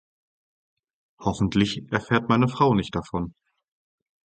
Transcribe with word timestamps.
Hoffentlich 1.19 1.83
erfährt 1.91 2.27
meine 2.27 2.47
Frau 2.47 2.73
nicht 2.73 2.95
davon! 2.95 3.35